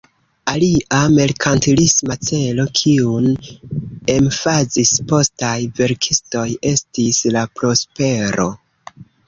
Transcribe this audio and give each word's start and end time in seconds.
Alia 0.51 1.01
merkantilisma 1.17 2.15
celo, 2.29 2.65
kiun 2.79 3.29
emfazis 4.15 4.95
postaj 5.13 5.55
verkistoj, 5.83 6.49
estis 6.75 7.23
la 7.39 7.47
prospero. 7.61 8.53